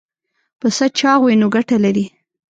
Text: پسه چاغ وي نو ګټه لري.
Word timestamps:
پسه 0.59 0.85
چاغ 0.99 1.19
وي 1.25 1.33
نو 1.41 1.47
ګټه 1.55 1.77
لري. 1.85 2.05